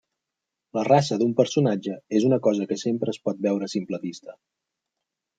La 0.75 0.83
raça 0.85 1.17
d'un 1.21 1.33
personatge 1.39 1.97
és 2.19 2.25
una 2.29 2.39
cosa 2.47 2.67
que 2.71 2.77
sempre 2.85 3.13
es 3.17 3.19
pot 3.27 3.43
veure 3.47 3.67
a 3.67 3.73
simple 3.75 4.01
vista. 4.07 4.35